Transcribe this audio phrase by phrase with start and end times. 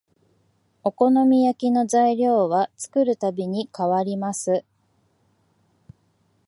[0.83, 4.65] お好み焼きの材料は作るたびに変わります